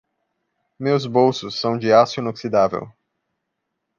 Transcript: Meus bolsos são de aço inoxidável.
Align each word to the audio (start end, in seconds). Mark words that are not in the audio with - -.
Meus 0.79 1.05
bolsos 1.05 1.59
são 1.59 1.77
de 1.77 1.93
aço 1.93 2.19
inoxidável. 2.19 2.91